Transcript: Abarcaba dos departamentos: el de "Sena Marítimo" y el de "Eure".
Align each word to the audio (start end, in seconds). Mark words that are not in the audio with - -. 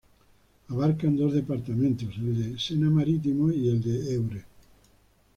Abarcaba 0.71 1.13
dos 1.15 1.35
departamentos: 1.35 2.15
el 2.17 2.53
de 2.55 2.59
"Sena 2.59 2.89
Marítimo" 2.89 3.51
y 3.51 3.69
el 3.69 3.83
de 3.83 4.15
"Eure". 4.15 4.45